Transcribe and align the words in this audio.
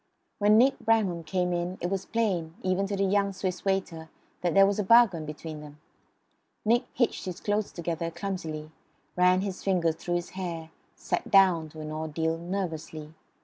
When 0.39 0.57
Nick 0.57 0.79
Bramham 0.79 1.23
came 1.23 1.53
in 1.53 1.77
it 1.79 1.91
was 1.91 2.07
plain, 2.07 2.55
even 2.63 2.87
to 2.87 2.95
the 2.95 3.03
young 3.03 3.33
Swiss 3.33 3.63
waiter, 3.63 4.09
that 4.41 4.55
there 4.55 4.65
was 4.65 4.79
a 4.79 4.83
bargain 4.83 5.27
between 5.27 5.59
them. 5.61 5.79
Nick 6.65 6.85
hitched 6.91 7.25
his 7.25 7.39
clothes 7.39 7.71
together 7.71 8.09
clumsily; 8.09 8.71
ran 9.15 9.41
his 9.41 9.63
fingers 9.63 9.93
through 9.93 10.15
his 10.15 10.29
hair; 10.29 10.71
sat 10.95 11.29
down, 11.29 11.69
to 11.69 11.81
an 11.81 11.91
ordeal, 11.91 12.39
nervously. 12.39 13.13